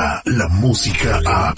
llega 0.00 0.22
la 0.24 0.48
música 0.48 1.20
a... 1.26 1.54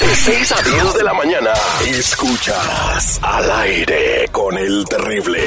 De 0.00 0.14
6 0.14 0.52
a 0.52 0.62
10 0.62 0.94
de 0.94 1.02
la 1.02 1.14
mañana, 1.14 1.50
escuchas 1.86 3.18
al 3.22 3.50
aire 3.50 4.28
con 4.30 4.56
el 4.56 4.84
terrible. 4.84 5.40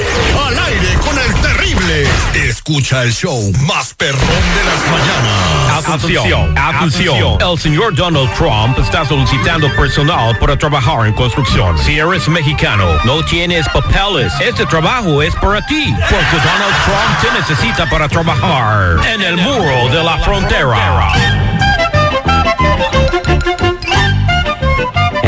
Al 0.48 0.60
aire 0.60 0.94
con 1.06 1.18
el 1.18 1.34
terrible. 1.42 2.04
Escucha 2.34 3.04
el 3.04 3.14
show 3.14 3.40
más 3.68 3.94
perrón 3.94 4.20
de 4.20 4.64
las 4.66 4.92
mañanas. 4.92 5.88
Atención, 5.88 6.58
atención. 6.58 7.38
El 7.40 7.60
señor 7.60 7.96
Donald 7.96 8.34
Trump 8.34 8.78
está 8.80 9.06
solicitando 9.06 9.74
personal 9.76 10.38
para 10.40 10.58
trabajar 10.58 11.08
en 11.08 11.14
construcción. 11.14 11.78
Si 11.78 11.98
eres 11.98 12.28
mexicano, 12.28 12.86
no 13.06 13.24
tienes 13.26 13.70
papeles, 13.70 14.34
este 14.42 14.66
trabajo 14.66 15.22
es 15.22 15.34
para 15.36 15.66
ti. 15.68 15.96
Porque 16.10 16.38
Donald 16.38 16.76
Trump 16.84 17.22
te 17.22 17.40
necesita 17.40 17.90
para 17.90 18.10
trabajar 18.10 19.06
en 19.08 19.22
el 19.22 19.38
muro 19.38 19.90
de 19.90 20.04
la 20.04 20.18
frontera. 20.20 21.49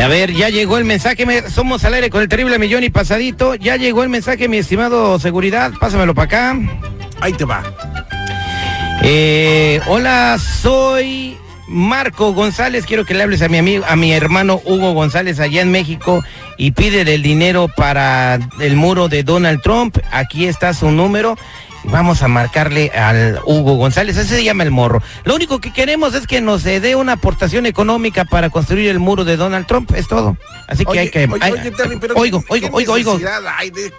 A 0.03 0.07
ver, 0.07 0.33
ya 0.33 0.49
llegó 0.49 0.77
el 0.77 0.83
mensaje, 0.85 1.25
me- 1.25 1.49
somos 1.49 1.83
al 1.85 1.93
aire 1.93 2.09
con 2.09 2.21
el 2.21 2.27
terrible 2.27 2.57
millón 2.59 2.83
y 2.83 2.89
pasadito. 2.89 3.55
Ya 3.55 3.77
llegó 3.77 4.03
el 4.03 4.09
mensaje, 4.09 4.47
mi 4.49 4.57
estimado 4.57 5.19
seguridad, 5.19 5.71
pásamelo 5.79 6.13
para 6.15 6.25
acá. 6.25 6.59
Ahí 7.21 7.33
te 7.33 7.45
va. 7.45 7.63
Eh, 9.03 9.79
hola, 9.87 10.37
soy 10.39 11.37
Marco 11.67 12.33
González. 12.33 12.85
Quiero 12.85 13.05
que 13.05 13.13
le 13.13 13.23
hables 13.23 13.41
a 13.43 13.47
mi 13.47 13.59
amigo, 13.59 13.85
a 13.87 13.95
mi 13.95 14.11
hermano 14.11 14.59
Hugo 14.65 14.93
González 14.93 15.39
allá 15.39 15.61
en 15.61 15.71
México 15.71 16.23
y 16.57 16.71
pide 16.71 17.01
el 17.01 17.21
dinero 17.21 17.67
para 17.75 18.39
el 18.59 18.75
muro 18.75 19.07
de 19.07 19.23
Donald 19.23 19.61
Trump. 19.61 19.97
Aquí 20.11 20.45
está 20.47 20.73
su 20.73 20.89
número. 20.91 21.37
Vamos 21.85 22.21
a 22.21 22.27
marcarle 22.27 22.89
al 22.91 23.39
Hugo 23.43 23.73
González, 23.75 24.15
ese 24.15 24.35
se 24.35 24.43
llama 24.43 24.63
el 24.63 24.71
morro. 24.71 25.01
Lo 25.23 25.33
único 25.35 25.59
que 25.59 25.73
queremos 25.73 26.13
es 26.13 26.27
que 26.27 26.39
nos 26.39 26.65
eh, 26.65 26.79
dé 26.79 26.95
una 26.95 27.13
aportación 27.13 27.65
económica 27.65 28.23
para 28.25 28.49
construir 28.51 28.89
el 28.89 28.99
muro 28.99 29.25
de 29.25 29.35
Donald 29.35 29.65
Trump, 29.65 29.91
es 29.95 30.07
todo. 30.07 30.37
Así 30.67 30.85
que 30.85 30.91
Oye, 30.91 30.99
hay 31.01 31.09
que... 31.09 31.25
oye, 31.25 31.43
hay- 31.43 31.51
oye, 31.53 31.71
Terry, 31.71 31.97
pero 31.97 32.15
oigo, 32.15 32.41
¿qué 32.41 32.47
oigo, 32.49 32.69
oigo, 32.71 32.93
oigo. 32.93 33.17
de, 33.17 33.25
de 33.25 33.91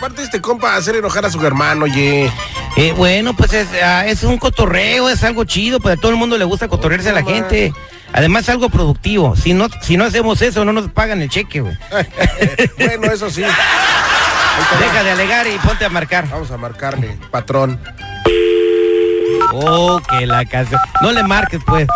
parte 0.00 0.16
de 0.20 0.24
este 0.24 0.40
compa 0.40 0.74
hacer 0.76 0.96
enojar 0.96 1.24
a 1.26 1.30
su 1.30 1.44
hermano, 1.46 1.84
oye? 1.84 2.30
Eh, 2.76 2.92
bueno, 2.96 3.34
pues 3.36 3.52
es, 3.52 3.68
ah, 3.82 4.06
es 4.06 4.24
un 4.24 4.38
cotorreo, 4.38 5.08
es 5.08 5.22
algo 5.22 5.44
chido, 5.44 5.78
pues 5.80 5.96
a 5.96 6.00
todo 6.00 6.10
el 6.10 6.16
mundo 6.18 6.36
le 6.38 6.44
gusta 6.44 6.68
cotorrearse 6.68 7.10
a 7.10 7.12
la 7.12 7.22
gente. 7.22 7.72
Además 8.12 8.44
es 8.44 8.48
algo 8.50 8.68
productivo. 8.70 9.36
Si 9.36 9.52
no, 9.52 9.68
si 9.82 9.96
no 9.96 10.04
hacemos 10.04 10.40
eso, 10.42 10.64
no 10.64 10.72
nos 10.72 10.90
pagan 10.90 11.20
el 11.22 11.28
cheque, 11.28 11.60
güey. 11.60 11.76
bueno, 12.78 13.12
eso 13.12 13.30
sí. 13.30 13.42
Deja 14.80 15.02
de 15.02 15.10
alegar 15.10 15.46
y 15.46 15.58
ponte 15.58 15.84
a 15.84 15.88
marcar. 15.88 16.28
Vamos 16.28 16.50
a 16.50 16.56
marcarle, 16.56 17.18
patrón. 17.30 17.80
Oh, 19.52 20.00
que 20.08 20.26
la 20.26 20.44
casa. 20.44 20.80
No 21.00 21.12
le 21.12 21.22
marques, 21.22 21.60
pues. 21.66 21.86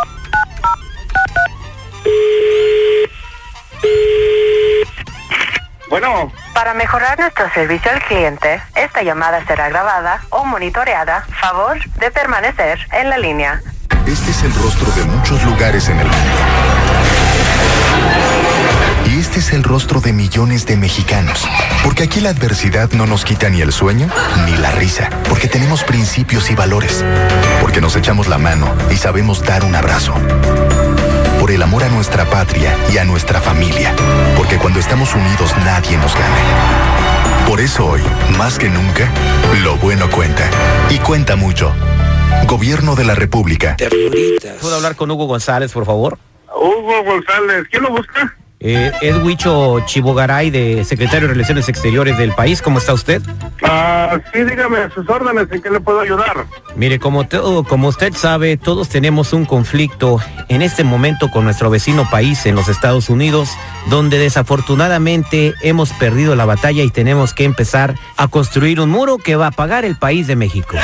Bueno, 5.90 6.32
Para 6.54 6.72
mejorar 6.74 7.18
nuestro 7.18 7.50
servicio 7.52 7.90
al 7.90 8.02
cliente, 8.04 8.62
esta 8.74 9.02
llamada 9.02 9.44
será 9.46 9.68
grabada 9.68 10.22
o 10.30 10.44
monitoreada. 10.44 11.26
Favor 11.40 11.78
de 11.98 12.10
permanecer 12.10 12.78
en 12.92 13.10
la 13.10 13.18
línea. 13.18 13.60
Este 14.06 14.30
es 14.30 14.42
el 14.42 14.54
rostro 14.54 14.90
de 14.92 15.04
muchos 15.04 15.42
lugares 15.44 15.88
en 15.88 16.00
el 16.00 16.06
mundo. 16.06 16.31
Este 19.32 19.40
es 19.40 19.52
el 19.54 19.64
rostro 19.64 20.02
de 20.02 20.12
millones 20.12 20.66
de 20.66 20.76
mexicanos. 20.76 21.48
Porque 21.82 22.02
aquí 22.02 22.20
la 22.20 22.28
adversidad 22.28 22.92
no 22.92 23.06
nos 23.06 23.24
quita 23.24 23.48
ni 23.48 23.62
el 23.62 23.72
sueño 23.72 24.10
ni 24.44 24.54
la 24.58 24.70
risa. 24.72 25.08
Porque 25.26 25.48
tenemos 25.48 25.84
principios 25.84 26.50
y 26.50 26.54
valores. 26.54 27.02
Porque 27.62 27.80
nos 27.80 27.96
echamos 27.96 28.28
la 28.28 28.36
mano 28.36 28.70
y 28.90 28.96
sabemos 28.98 29.42
dar 29.42 29.64
un 29.64 29.74
abrazo. 29.74 30.12
Por 31.40 31.50
el 31.50 31.62
amor 31.62 31.82
a 31.82 31.88
nuestra 31.88 32.26
patria 32.26 32.76
y 32.92 32.98
a 32.98 33.06
nuestra 33.06 33.40
familia. 33.40 33.94
Porque 34.36 34.58
cuando 34.58 34.80
estamos 34.80 35.14
unidos 35.14 35.56
nadie 35.64 35.96
nos 35.96 36.12
gana. 36.12 37.46
Por 37.48 37.58
eso 37.62 37.86
hoy, 37.86 38.02
más 38.36 38.58
que 38.58 38.68
nunca, 38.68 39.10
lo 39.62 39.76
bueno 39.78 40.10
cuenta. 40.10 40.44
Y 40.90 40.98
cuenta 40.98 41.36
mucho. 41.36 41.72
Gobierno 42.46 42.96
de 42.96 43.04
la 43.04 43.14
República. 43.14 43.78
¿Puedo 44.60 44.76
hablar 44.76 44.94
con 44.94 45.10
Hugo 45.10 45.24
González, 45.24 45.72
por 45.72 45.86
favor? 45.86 46.18
Hugo 46.54 47.02
González, 47.02 47.64
¿quién 47.70 47.82
lo 47.82 47.92
busca? 47.92 48.36
Eh, 48.64 48.92
es 49.00 49.16
Huicho 49.16 49.80
Chibogaray, 49.86 50.50
de 50.50 50.84
Secretario 50.84 51.26
de 51.26 51.34
Relaciones 51.34 51.68
Exteriores 51.68 52.16
del 52.16 52.30
país. 52.32 52.62
¿Cómo 52.62 52.78
está 52.78 52.92
usted? 52.92 53.20
Ah, 53.64 54.20
sí, 54.32 54.44
dígame 54.44 54.78
a 54.78 54.90
sus 54.90 55.08
órdenes, 55.08 55.48
¿en 55.50 55.60
qué 55.60 55.68
le 55.68 55.80
puedo 55.80 56.00
ayudar? 56.00 56.46
Mire, 56.76 57.00
como, 57.00 57.26
todo, 57.26 57.64
como 57.64 57.88
usted 57.88 58.14
sabe, 58.14 58.56
todos 58.56 58.88
tenemos 58.88 59.32
un 59.32 59.46
conflicto 59.46 60.20
en 60.48 60.62
este 60.62 60.84
momento 60.84 61.28
con 61.28 61.42
nuestro 61.42 61.70
vecino 61.70 62.08
país 62.08 62.46
en 62.46 62.54
los 62.54 62.68
Estados 62.68 63.10
Unidos, 63.10 63.50
donde 63.90 64.18
desafortunadamente 64.18 65.54
hemos 65.62 65.92
perdido 65.94 66.36
la 66.36 66.44
batalla 66.44 66.84
y 66.84 66.90
tenemos 66.90 67.34
que 67.34 67.42
empezar 67.42 67.96
a 68.16 68.28
construir 68.28 68.78
un 68.78 68.90
muro 68.90 69.18
que 69.18 69.34
va 69.34 69.48
a 69.48 69.52
pagar 69.52 69.84
el 69.84 69.96
país 69.96 70.28
de 70.28 70.36
México. 70.36 70.76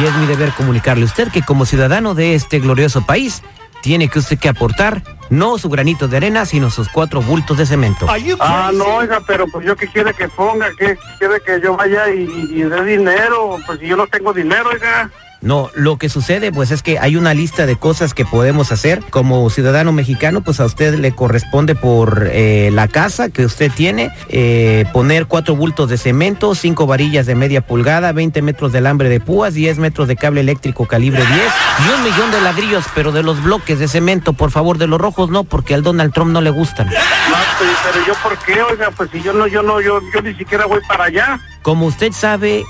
Y 0.00 0.04
es 0.06 0.14
mi 0.16 0.26
deber 0.26 0.50
comunicarle 0.50 1.04
a 1.04 1.06
usted 1.06 1.28
que 1.28 1.42
como 1.42 1.66
ciudadano 1.66 2.16
de 2.16 2.34
este 2.34 2.58
glorioso 2.58 3.06
país, 3.06 3.44
tiene 3.84 4.08
que 4.08 4.18
usted 4.18 4.38
que 4.38 4.48
aportar 4.48 5.02
no 5.30 5.58
su 5.58 5.68
granito 5.68 6.08
de 6.08 6.16
arena, 6.16 6.46
sino 6.46 6.70
sus 6.70 6.88
cuatro 6.88 7.22
bultos 7.22 7.58
de 7.58 7.66
cemento. 7.66 8.06
Ah, 8.40 8.70
no, 8.72 8.84
oiga, 8.96 9.20
pero 9.26 9.46
pues 9.46 9.66
yo 9.66 9.76
que 9.76 9.88
quiere 9.88 10.14
que 10.14 10.28
ponga, 10.28 10.70
que 10.78 10.96
quiere 11.18 11.40
que 11.40 11.60
yo 11.60 11.76
vaya 11.76 12.08
y, 12.10 12.22
y 12.50 12.62
dé 12.62 12.84
dinero, 12.84 13.58
pues 13.66 13.80
si 13.80 13.86
yo 13.86 13.96
no 13.96 14.06
tengo 14.06 14.32
dinero, 14.32 14.70
oiga. 14.70 15.10
No, 15.44 15.70
lo 15.74 15.98
que 15.98 16.08
sucede 16.08 16.52
pues 16.52 16.70
es 16.70 16.82
que 16.82 16.98
hay 16.98 17.16
una 17.16 17.34
lista 17.34 17.66
de 17.66 17.76
cosas 17.76 18.14
que 18.14 18.24
podemos 18.24 18.72
hacer. 18.72 19.02
Como 19.10 19.48
ciudadano 19.50 19.92
mexicano, 19.92 20.40
pues 20.40 20.58
a 20.58 20.64
usted 20.64 20.94
le 20.94 21.14
corresponde 21.14 21.74
por 21.74 22.30
eh, 22.32 22.70
la 22.72 22.88
casa 22.88 23.28
que 23.28 23.44
usted 23.44 23.70
tiene, 23.70 24.10
eh, 24.30 24.86
poner 24.94 25.26
cuatro 25.26 25.54
bultos 25.54 25.90
de 25.90 25.98
cemento, 25.98 26.54
cinco 26.54 26.86
varillas 26.86 27.26
de 27.26 27.34
media 27.34 27.60
pulgada, 27.60 28.12
20 28.12 28.40
metros 28.40 28.72
de 28.72 28.78
alambre 28.78 29.10
de 29.10 29.20
púas, 29.20 29.52
10 29.52 29.78
metros 29.78 30.08
de 30.08 30.16
cable 30.16 30.40
eléctrico 30.40 30.86
calibre 30.86 31.22
10 31.22 31.30
y 31.30 31.94
un 31.94 32.04
millón 32.04 32.30
de 32.30 32.40
ladrillos, 32.40 32.86
pero 32.94 33.12
de 33.12 33.22
los 33.22 33.42
bloques 33.42 33.78
de 33.78 33.86
cemento, 33.86 34.32
por 34.32 34.50
favor, 34.50 34.78
de 34.78 34.86
los 34.86 34.98
rojos 34.98 35.28
no, 35.28 35.44
porque 35.44 35.74
al 35.74 35.82
Donald 35.82 36.14
Trump 36.14 36.32
no 36.32 36.40
le 36.40 36.50
gustan. 36.50 36.88
Ah, 36.88 37.42
pues, 37.58 37.70
pero 37.84 38.06
yo 38.06 38.14
por 38.22 38.38
qué, 38.38 38.62
oiga, 38.62 38.90
pues 38.96 39.10
si 39.10 39.20
yo 39.20 39.34
no, 39.34 39.46
yo 39.46 39.62
no, 39.62 39.82
yo, 39.82 40.00
yo 40.14 40.22
ni 40.22 40.34
siquiera 40.34 40.64
voy 40.64 40.80
para 40.88 41.04
allá. 41.04 41.38
Como 41.60 41.84
usted 41.86 42.12
sabe, 42.12 42.64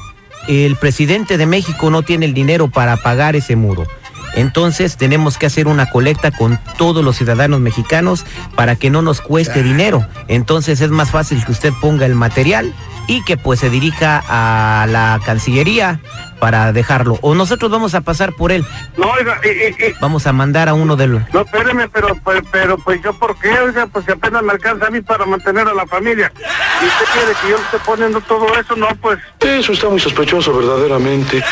el 0.48 0.76
presidente 0.76 1.38
de 1.38 1.46
México 1.46 1.90
no 1.90 2.02
tiene 2.02 2.26
el 2.26 2.34
dinero 2.34 2.68
para 2.68 2.96
pagar 2.96 3.36
ese 3.36 3.56
muro. 3.56 3.86
Entonces 4.34 4.96
tenemos 4.96 5.38
que 5.38 5.46
hacer 5.46 5.68
una 5.68 5.90
colecta 5.90 6.30
con 6.30 6.58
todos 6.76 7.04
los 7.04 7.16
ciudadanos 7.16 7.60
mexicanos 7.60 8.24
para 8.56 8.76
que 8.76 8.90
no 8.90 9.00
nos 9.00 9.20
cueste 9.20 9.62
dinero. 9.62 10.06
Entonces 10.28 10.80
es 10.80 10.90
más 10.90 11.10
fácil 11.10 11.44
que 11.44 11.52
usted 11.52 11.72
ponga 11.80 12.06
el 12.06 12.14
material 12.14 12.74
y 13.06 13.22
que 13.22 13.36
pues 13.36 13.60
se 13.60 13.70
dirija 13.70 14.22
a 14.28 14.86
la 14.86 15.20
Cancillería 15.24 16.00
para 16.38 16.72
dejarlo. 16.72 17.18
O 17.22 17.34
nosotros 17.34 17.70
vamos 17.70 17.94
a 17.94 18.00
pasar 18.00 18.32
por 18.34 18.52
él. 18.52 18.64
No, 18.96 19.10
oiga, 19.10 19.40
y, 19.44 19.48
y- 19.48 19.88
y- 19.90 19.94
Vamos 20.00 20.26
a 20.26 20.32
mandar 20.32 20.68
a 20.68 20.74
uno 20.74 20.96
de 20.96 21.06
los... 21.06 21.22
no, 21.32 21.40
espéreme, 21.40 21.88
pero, 21.88 22.08
pues, 22.22 22.42
pero, 22.52 22.76
pues 22.78 23.00
yo 23.02 23.12
por 23.18 23.36
qué, 23.38 23.50
oiga, 23.58 23.86
pues 23.86 24.04
si 24.04 24.12
apenas 24.12 24.42
me 24.42 24.52
alcanza 24.52 24.86
a 24.86 24.90
mí 24.90 25.00
para 25.00 25.24
mantener 25.26 25.66
a 25.68 25.74
la 25.74 25.86
familia. 25.86 26.32
Y 26.36 26.86
usted 26.86 27.04
quiere 27.12 27.32
que 27.40 27.48
yo 27.50 27.56
le 27.58 27.64
esté 27.64 27.78
poniendo 27.84 28.20
todo 28.22 28.46
eso, 28.58 28.76
no, 28.76 28.88
pues, 29.00 29.18
Eso 29.40 29.72
está 29.72 29.88
muy 29.88 30.00
sospechoso, 30.00 30.56
verdaderamente. 30.56 31.42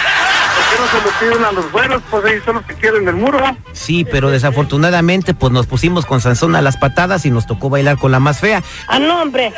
¿Por 0.73 0.89
qué 0.89 0.93
no 0.95 1.01
se 1.01 1.05
lo 1.05 1.33
piden 1.33 1.45
a 1.45 1.53
los 1.53 1.73
buenos? 1.73 2.03
Pues 2.11 2.25
ellos 2.27 2.45
son 2.45 2.57
los 2.57 2.65
que 2.65 2.75
quieren 2.75 3.09
el 3.09 3.15
muro. 3.15 3.39
Sí, 3.73 4.05
pero 4.05 4.31
desafortunadamente 4.31 5.35
pues 5.35 5.53
nos 5.53 5.67
pusimos 5.67 6.07
con 6.07 6.21
Sansón 6.21 6.55
a 6.57 6.63
las 6.63 6.77
patadas 6.77 7.25
y 7.27 7.31
nos 7.31 7.47
tocó 7.47 7.71
bailar 7.71 7.99
con 7.99 8.13
la 8.13 8.21
más 8.21 8.41
fea. 8.41 8.63
¡A 8.89 8.99
nombre! 8.99 9.53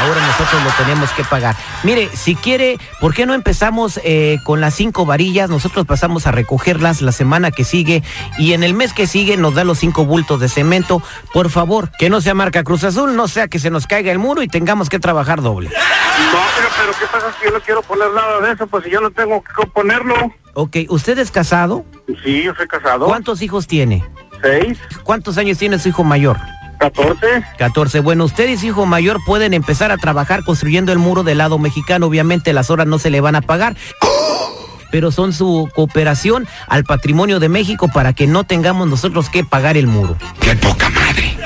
Ahora 0.00 0.26
nosotros 0.26 0.62
lo 0.64 0.70
tenemos 0.84 1.10
que 1.10 1.24
pagar. 1.24 1.56
Mire, 1.82 2.08
si 2.14 2.34
quiere, 2.34 2.78
¿por 3.00 3.14
qué 3.14 3.26
no 3.26 3.34
empezamos 3.34 4.00
eh, 4.04 4.38
con 4.44 4.60
las 4.60 4.74
cinco 4.74 5.06
varillas? 5.06 5.50
Nosotros 5.50 5.86
pasamos 5.86 6.26
a 6.26 6.32
recogerlas 6.32 7.02
la 7.02 7.12
semana 7.12 7.50
que 7.50 7.64
sigue 7.64 8.02
y 8.38 8.52
en 8.52 8.62
el 8.62 8.74
mes 8.74 8.92
que 8.92 9.06
sigue 9.06 9.36
nos 9.36 9.54
da 9.54 9.64
los 9.64 9.78
cinco 9.78 10.04
bultos 10.04 10.40
de 10.40 10.48
cemento. 10.48 11.02
Por 11.32 11.50
favor, 11.50 11.90
que 11.98 12.10
no 12.10 12.20
sea 12.20 12.34
marca 12.34 12.64
Cruz 12.64 12.84
Azul, 12.84 13.16
no 13.16 13.28
sea 13.28 13.48
que 13.48 13.58
se 13.58 13.70
nos 13.70 13.86
caiga 13.86 14.12
el 14.12 14.18
muro 14.18 14.42
y 14.42 14.48
tengamos 14.48 14.88
que 14.88 14.98
trabajar 14.98 15.42
doble. 15.42 15.70
No, 15.70 16.38
oiga, 16.38 16.68
pero 16.76 16.92
¿qué 16.98 17.06
pasa 17.06 17.32
si 17.38 17.46
yo 17.46 17.52
no 17.52 17.60
quiero 17.60 17.82
poner 17.82 18.10
nada 18.12 18.40
de 18.40 18.52
eso? 18.52 18.66
Pues 18.66 18.84
si 18.84 18.90
yo 18.90 19.00
no 19.00 19.10
tengo 19.10 19.42
que 19.42 19.66
ponerlo. 19.68 20.32
Ok, 20.60 20.76
¿usted 20.88 21.16
es 21.20 21.30
casado? 21.30 21.84
Sí, 22.24 22.42
yo 22.42 22.52
soy 22.52 22.66
casado. 22.66 23.06
¿Cuántos 23.06 23.42
hijos 23.42 23.68
tiene? 23.68 24.04
Seis, 24.42 24.76
¿Cuántos 25.04 25.38
años 25.38 25.56
tiene 25.56 25.78
su 25.78 25.88
hijo 25.90 26.02
mayor? 26.02 26.36
catorce. 26.80 27.44
14. 27.58 28.00
Bueno, 28.00 28.24
usted 28.24 28.48
y 28.48 28.56
su 28.56 28.66
hijo 28.66 28.84
mayor 28.84 29.18
pueden 29.24 29.54
empezar 29.54 29.92
a 29.92 29.98
trabajar 29.98 30.42
construyendo 30.42 30.90
el 30.90 30.98
muro 30.98 31.22
del 31.22 31.38
lado 31.38 31.60
mexicano. 31.60 32.06
Obviamente 32.06 32.52
las 32.52 32.70
horas 32.70 32.88
no 32.88 32.98
se 32.98 33.10
le 33.10 33.20
van 33.20 33.36
a 33.36 33.40
pagar. 33.40 33.76
Pero 34.90 35.12
son 35.12 35.32
su 35.32 35.68
cooperación 35.76 36.48
al 36.66 36.82
patrimonio 36.82 37.38
de 37.38 37.48
México 37.48 37.88
para 37.94 38.12
que 38.12 38.26
no 38.26 38.42
tengamos 38.42 38.88
nosotros 38.88 39.28
que 39.30 39.44
pagar 39.44 39.76
el 39.76 39.86
muro. 39.86 40.16
¡Qué 40.40 40.56
poca 40.56 40.88
madre! 40.90 41.37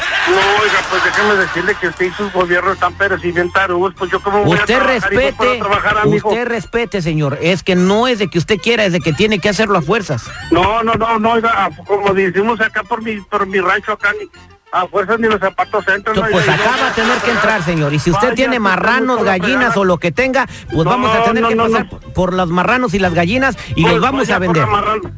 Pues 1.13 1.27
déjeme 1.29 1.35
decirle 1.43 1.75
que 1.81 1.89
usted 1.89 2.07
y 2.07 2.11
sus 2.13 2.33
gobiernos 2.33 2.75
están 2.75 2.95
pero 2.95 3.19
si 3.19 3.33
bien 3.33 3.51
tarugos, 3.53 3.93
pues 3.97 4.11
yo 4.11 4.21
como 4.23 4.45
voy 4.45 4.59
a 4.59 4.61
Usted 4.61 4.81
respete, 4.81 5.59
trabajar, 5.59 5.99
amigo? 5.99 6.29
usted 6.31 6.47
respete, 6.47 7.03
señor. 7.03 7.39
Es 7.43 7.63
que 7.63 7.75
no 7.75 8.09
es 8.09 8.19
de 8.19 8.29
que 8.29 8.39
usted 8.39 8.59
quiera, 8.59 8.85
es 8.85 8.93
de 8.93 9.01
que 9.01 9.13
tiene 9.13 9.39
que 9.39 9.49
hacerlo 9.49 9.79
a 9.79 9.83
fuerzas. 9.83 10.25
No, 10.51 10.83
no, 10.83 10.95
no, 10.95 11.19
no, 11.19 11.33
oiga, 11.33 11.71
como 11.87 12.13
decimos 12.15 12.61
acá 12.61 12.83
por 12.83 13.03
mi, 13.03 13.21
por 13.21 13.47
mi 13.47 13.61
rancho 13.61 13.93
acá, 13.93 14.13
ni, 14.19 14.29
a 14.73 14.87
fuerzas 14.87 15.19
ni 15.21 15.29
los 15.29 15.39
zapatos 15.39 15.87
entran. 15.89 16.17
Pues 16.31 16.47
no, 16.47 16.53
acá 16.53 16.71
va 16.81 16.89
a 16.89 16.95
tener 16.95 17.19
que 17.19 17.31
entrar, 17.31 17.63
señor. 17.63 17.93
Y 17.93 17.99
si 17.99 18.11
usted 18.11 18.29
Vaya, 18.29 18.37
tiene 18.37 18.57
pues, 18.57 18.61
marranos, 18.63 19.23
gallinas 19.23 19.77
o 19.77 19.85
lo 19.85 19.99
que 19.99 20.13
tenga, 20.13 20.47
pues 20.73 20.85
No, 20.85 20.91
vamos 20.91 21.15
a 21.15 21.25
tener 21.25 21.43
no, 21.43 21.49
que 21.51 21.55
no, 21.55 21.65
pasar 21.65 21.89
no. 21.93 21.99
por 22.15 22.33
los 22.33 22.49
marranos 22.49 22.95
y 22.95 22.99
las 22.99 23.13
gallinas 23.13 23.57
y 23.77 23.83
pues, 23.83 23.95
los 23.95 24.03
vamos 24.03 24.21
vaya 24.29 24.37
a 24.37 24.39
vender. 24.39 24.67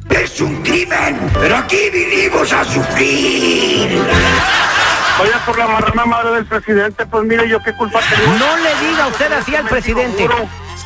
Es 0.09 0.41
un 0.41 0.61
crimen, 0.61 1.19
pero 1.39 1.55
aquí 1.57 1.89
vinimos 1.93 2.51
a 2.51 2.65
sufrir. 2.65 4.01
Vaya 5.19 5.45
por 5.45 5.57
la 5.57 5.67
marrana 5.67 6.05
madre 6.05 6.31
del 6.31 6.45
presidente, 6.45 7.05
pues 7.05 7.23
mire 7.25 7.47
yo 7.47 7.59
qué 7.63 7.73
culpa 7.73 7.99
tengo. 8.09 8.33
No 8.37 8.57
le 8.57 8.75
diga 8.87 9.07
usted 9.07 9.31
así 9.31 9.55
al 9.55 9.65
presidente. 9.67 10.27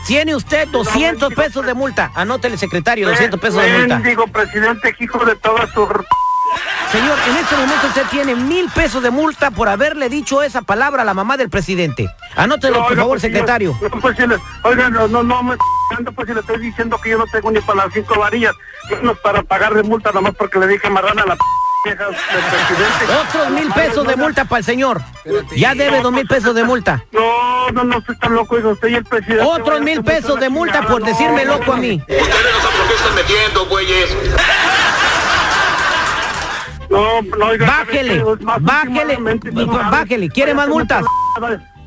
Tiene 0.06 0.36
usted 0.36 0.68
200 0.68 1.22
mendigo 1.30 1.42
pesos 1.42 1.66
de 1.66 1.74
multa. 1.74 2.12
Anótele, 2.16 2.58
secretario, 2.58 3.08
200 3.10 3.40
pesos 3.40 3.62
de 3.62 3.78
multa. 3.78 4.00
Digo, 4.00 4.28
presidente, 4.28 4.96
hijo 5.00 5.24
de 5.26 5.36
todas 5.36 5.70
sus... 5.72 5.88
Señor, 6.92 7.18
en 7.28 7.38
este 7.38 7.56
momento 7.56 7.88
usted 7.88 8.06
tiene 8.10 8.34
mil 8.36 8.68
pesos 8.72 9.04
de 9.04 9.12
multa 9.12 9.52
por 9.52 9.70
haberle 9.70 10.10
dicho 10.10 10.42
esa 10.42 10.64
palabra 10.64 11.04
a 11.04 11.06
la 11.06 11.14
mamá 11.14 11.38
del 11.38 11.50
presidente. 11.50 12.08
Anótelo, 12.36 12.80
por 12.88 12.96
favor, 12.96 13.10
pues, 13.14 13.22
secretario. 13.22 13.78
yo- 13.80 13.90
pues, 13.92 14.18
si 14.18 14.26
le- 14.26 14.38
oiga, 14.64 14.90
no, 14.90 15.08
no, 15.08 15.22
no 15.22 15.44
me 15.44 15.56
pues 16.16 16.28
si 16.28 16.34
le 16.34 16.40
estoy 16.40 16.60
diciendo 16.60 16.98
que 17.04 17.10
yo 17.12 17.18
no 17.20 17.26
tengo 17.32 17.52
ni 17.52 17.60
para 17.62 17.86
las 17.86 17.94
cinco 17.94 18.18
varillas, 18.20 18.54
menos 18.90 19.18
para 19.20 19.42
pagar 19.44 19.74
de 19.74 19.84
multa 19.84 20.12
nomás 20.12 20.34
porque 20.36 20.58
le 20.60 20.68
dije 20.68 20.90
marrana 20.90 21.24
a 21.24 21.26
la 21.28 21.36
p. 21.36 21.42
Otros 23.22 23.50
mil 23.52 23.72
pesos 23.72 24.06
de 24.06 24.16
multa 24.16 24.46
para 24.46 24.60
el 24.60 24.66
señor. 24.66 25.02
Ya 25.56 25.74
debe 25.74 26.02
dos 26.02 26.12
mil 26.12 26.28
pesos 26.28 26.54
de 26.54 26.64
multa. 26.64 27.04
No, 27.12 27.72
no, 27.72 27.84
no, 27.84 27.98
usted 28.00 28.14
está 28.14 28.30
loco, 28.30 28.56
oiga, 28.56 28.70
usted 28.70 28.90
y 28.90 28.96
el 28.96 29.06
presidente. 29.06 29.44
Otros 29.44 29.82
mil 29.82 30.04
pesos 30.04 30.40
de 30.40 30.50
multa 30.50 30.82
por 30.88 31.04
decirme 31.04 31.46
loco 31.46 31.74
a 31.74 31.78
mí. 31.78 32.02
Ustedes 32.02 32.28
no 32.28 32.62
saben 32.62 32.80
lo 32.80 32.88
que 32.88 32.94
están 32.96 33.16
metiendo, 33.16 33.66
güeyes. 33.68 34.16
No, 36.90 37.22
no, 37.22 37.46
oiga. 37.46 37.66
Bájele, 37.66 38.20
¿sabe 38.20 38.38
qué? 38.40 38.46
Bájele, 38.60 39.18
bájele, 39.92 40.30
¿quiere 40.30 40.54
más 40.54 40.68
multas? 40.68 41.06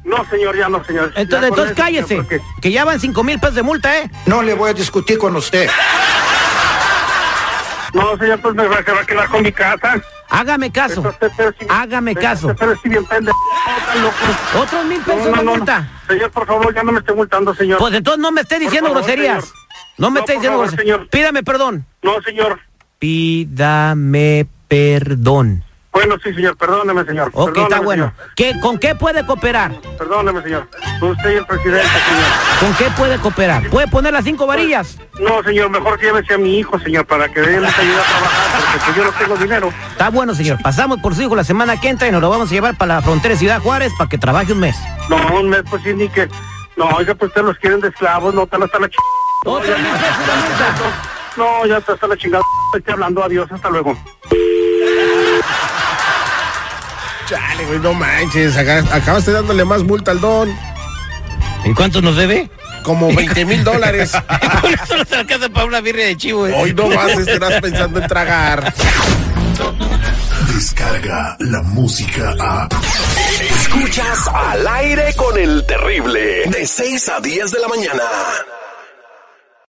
No, 0.05 0.25
señor, 0.31 0.57
ya 0.57 0.69
no, 0.69 0.85
señor. 0.85 1.13
Entonces, 1.15 1.51
entonces 1.51 1.77
cállese, 1.77 2.27
que 2.61 2.73
ya 2.73 2.85
van 2.85 2.99
cinco 2.99 3.23
mil 3.23 3.39
pesos 3.39 3.55
de 3.55 3.63
multa, 3.63 3.99
¿eh? 3.99 4.11
No 4.27 4.43
le 4.43 4.55
voy 4.55 4.71
a 4.71 4.73
discutir 4.75 5.19
con 5.19 5.37
usted. 5.37 5.71
No, 7.93 8.17
señor, 8.17 8.41
pues 8.41 8.55
me 8.55 8.67
va 8.67 8.79
a 8.79 8.83
quedar 8.83 9.29
con 9.29 9.43
mi 9.43 9.53
casa. 9.53 10.01
Hágame 10.31 10.73
caso, 10.73 11.15
hágame 11.69 12.15
caso. 12.15 12.55
Pero 12.59 12.75
bien. 12.83 13.07
Otros 14.59 14.85
mil 14.87 15.01
pesos 15.01 15.27
no, 15.27 15.37
no, 15.37 15.43
no. 15.43 15.51
multa. 15.57 15.89
Señor, 16.09 16.31
por 16.31 16.47
favor, 16.47 16.75
ya 16.75 16.83
no 16.83 16.93
me 16.93 17.01
esté 17.01 17.13
multando, 17.13 17.55
señor. 17.55 17.79
Pues 17.79 17.93
entonces 17.93 18.21
no 18.21 18.33
me 18.33 18.41
esté 18.41 18.59
diciendo 18.59 18.89
favor, 18.89 19.03
groserías. 19.03 19.45
señor. 19.45 19.59
No 19.99 20.11
me 20.11 20.21
esté 20.21 20.33
diciendo 20.33 20.57
favor, 20.57 20.69
groserías. 20.69 20.97
señor. 20.97 21.11
Pídame 21.11 21.43
perdón. 21.43 21.87
No, 22.01 22.23
señor. 22.23 22.61
Pídame 22.99 24.47
perdón. 24.69 25.65
Bueno, 25.93 26.17
sí, 26.25 26.33
señor, 26.33 26.57
perdóneme, 26.57 27.05
señor. 27.05 27.29
Ok, 27.35 27.53
Perdóneme, 27.53 27.63
está 27.65 27.81
bueno. 27.81 28.13
señor. 28.17 28.31
¿Qué, 28.35 28.61
¿Con 28.61 28.79
qué 28.79 28.95
puede 28.95 29.27
cooperar? 29.27 29.73
Perdóneme, 29.99 30.43
señor. 30.43 30.67
Usted 31.03 31.33
y 31.33 31.37
el 31.37 31.45
presidente, 31.47 31.87
señor. 31.87 32.61
¿Con 32.61 32.75
qué 32.75 32.91
puede 32.97 33.19
cooperar? 33.19 33.69
¿Puede 33.69 33.89
poner 33.89 34.13
las 34.15 34.25
cinco 34.25 34.47
varillas? 34.47 34.97
No, 35.21 35.43
señor, 35.43 35.69
mejor 35.69 36.01
llévese 36.01 36.33
a 36.33 36.39
mi 36.39 36.59
hijo, 36.59 36.79
señor, 36.79 37.05
para 37.05 37.29
que 37.29 37.41
él 37.41 37.61
les 37.61 37.79
ayude 37.79 38.01
a 38.01 38.05
trabajar, 38.05 38.63
porque 38.63 38.85
pues, 38.87 38.97
yo 38.97 39.05
no 39.05 39.11
tengo 39.13 39.37
dinero. 39.37 39.73
Está 39.91 40.09
bueno, 40.09 40.35
señor. 40.35 40.59
Pasamos 40.63 40.99
por 41.01 41.15
su 41.15 41.23
hijo 41.23 41.37
la 41.37 41.45
semana 41.45 41.79
que 41.79 41.91
entra 41.91 42.09
y 42.09 42.11
nos 42.11 42.23
lo 42.23 42.31
vamos 42.31 42.51
a 42.51 42.55
llevar 42.55 42.79
para 42.79 42.95
la 42.97 43.03
frontera 43.03 43.35
de 43.35 43.39
Ciudad 43.39 43.61
Juárez 43.61 43.93
para 43.99 44.09
que 44.09 44.17
trabaje 44.17 44.53
un 44.53 44.61
mes. 44.61 44.77
No, 45.11 45.17
un 45.41 45.51
mes, 45.51 45.63
pues 45.69 45.83
sí, 45.83 45.93
ni 45.93 46.09
que... 46.09 46.27
No, 46.77 46.87
oiga, 46.89 47.15
pues 47.15 47.29
ustedes 47.29 47.47
los 47.47 47.59
quieren 47.59 47.81
de 47.81 47.89
esclavos, 47.89 48.35
no, 48.35 48.45
están 48.45 48.63
hasta 48.63 48.79
la 48.79 48.89
ch... 48.89 48.97
De 49.45 49.51
multa. 49.51 49.67
No, 51.37 51.67
ya 51.67 51.79
está 51.79 51.93
hasta 51.93 52.07
la 52.07 52.17
chingada. 52.17 52.43
Estoy 52.75 52.95
hablando, 52.95 53.23
adiós, 53.23 53.51
hasta 53.53 53.69
luego. 53.69 53.97
Chale, 57.33 57.65
güey, 57.65 57.79
no 57.79 57.95
manches. 57.95 58.57
acabaste 58.59 59.33
dándole 59.33 59.65
más 59.65 59.83
multa 59.83 60.11
al 60.11 60.21
don. 60.21 60.55
¿En 61.65 61.75
cuánto 61.75 62.03
nos 62.03 62.15
debe? 62.15 62.51
Como 62.83 63.09
20 63.15 63.47
mil 63.47 63.65
dólares. 63.65 64.13
Con 64.61 64.75
eso 64.75 64.97
no 64.99 65.05
se 65.07 65.17
alcanza 65.17 65.49
para 65.49 65.65
una 65.65 65.81
birria 65.81 66.07
de 66.07 66.17
chivo. 66.19 66.47
¿eh? 66.47 66.53
Hoy 66.55 66.75
no 66.75 66.89
más 66.89 67.11
estarás 67.13 67.59
pensando 67.63 68.01
en 68.01 68.07
tragar. 68.07 68.75
Descarga 70.53 71.37
la 71.39 71.63
música 71.63 72.35
a. 72.39 72.69
Escuchas 73.61 74.29
al 74.29 74.67
aire 74.69 75.15
con 75.17 75.39
el 75.39 75.65
terrible. 75.67 76.45
De 76.51 76.67
6 76.67 77.09
a 77.09 77.21
10 77.21 77.51
de 77.51 77.59
la 77.61 77.69
mañana. 77.69 78.03